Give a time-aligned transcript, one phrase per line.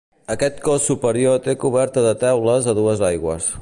[0.35, 3.57] Aquest cos superior té coberta de teules a dues aigües.